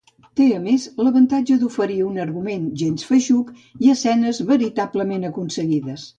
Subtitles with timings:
[0.37, 3.53] Té a més l'avantatge d'oferir un argument gens feixuc
[3.89, 6.09] i escenes veritablement aconseguides.